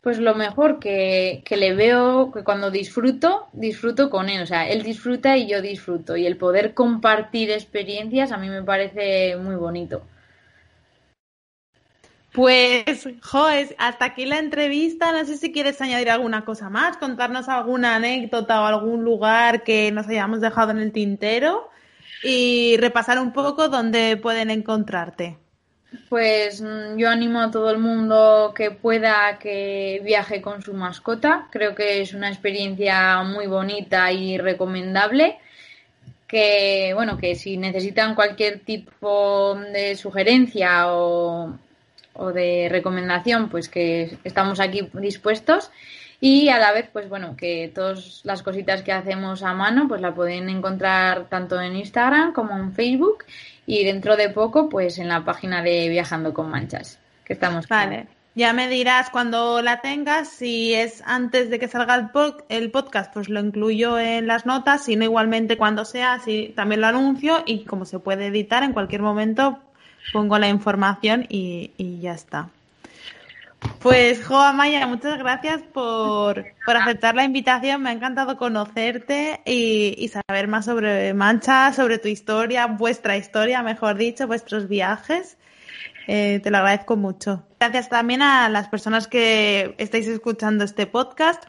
[0.00, 4.42] Pues lo mejor que, que, le veo, que cuando disfruto, disfruto con él.
[4.42, 6.16] O sea, él disfruta y yo disfruto.
[6.16, 10.02] Y el poder compartir experiencias a mí me parece muy bonito.
[12.32, 15.12] Pues, Joes, hasta aquí la entrevista.
[15.12, 19.92] No sé si quieres añadir alguna cosa más, contarnos alguna anécdota o algún lugar que
[19.92, 21.70] nos hayamos dejado en el tintero
[22.22, 25.38] y repasar un poco dónde pueden encontrarte.
[26.08, 31.48] Pues mm, yo animo a todo el mundo que pueda que viaje con su mascota.
[31.50, 35.38] Creo que es una experiencia muy bonita y recomendable.
[36.26, 41.58] Que bueno, que si necesitan cualquier tipo de sugerencia o,
[42.14, 45.70] o de recomendación, pues que estamos aquí dispuestos
[46.24, 50.00] y a la vez, pues bueno, que todas las cositas que hacemos a mano, pues
[50.00, 53.24] la pueden encontrar tanto en Instagram como en Facebook
[53.66, 57.66] y dentro de poco, pues en la página de Viajando con Manchas, que estamos.
[57.66, 58.06] Vale.
[58.36, 62.08] Ya me dirás cuando la tengas, si es antes de que salga el,
[62.50, 66.82] el, podcast, pues lo incluyo en las notas, si no igualmente cuando sea, si también
[66.82, 69.58] lo anuncio y como se puede editar en cualquier momento,
[70.12, 72.48] pongo la información y, y ya está.
[73.80, 77.82] Pues, Joa Maya, muchas gracias por, por, aceptar la invitación.
[77.82, 83.62] Me ha encantado conocerte y, y, saber más sobre Mancha, sobre tu historia, vuestra historia,
[83.62, 85.36] mejor dicho, vuestros viajes.
[86.06, 87.44] Eh, te lo agradezco mucho.
[87.60, 91.44] Gracias también a las personas que estáis escuchando este podcast.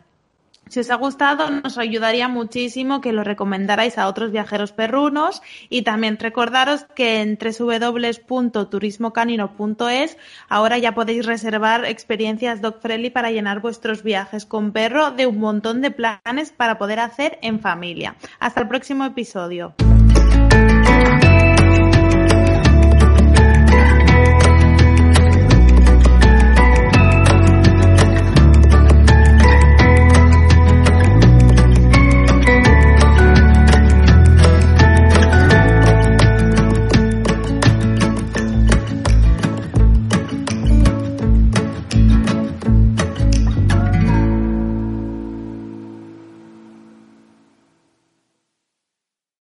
[0.70, 5.84] Si os ha gustado, nos ayudaría muchísimo que lo recomendarais a otros viajeros perrunos y
[5.84, 10.18] también recordaros que en www.turismocanino.es
[10.50, 15.40] ahora ya podéis reservar experiencias dog friendly para llenar vuestros viajes con perro de un
[15.40, 18.16] montón de planes para poder hacer en familia.
[18.40, 19.74] Hasta el próximo episodio.